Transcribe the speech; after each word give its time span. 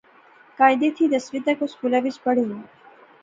قاعدے 0.57 0.89
تھی 0.95 1.05
دسویں 1.13 1.41
تک 1.45 1.57
او 1.61 1.67
سکولے 1.73 1.99
وچ 2.03 2.15
پڑھںے 2.23 2.43
ہوئے 2.47 2.61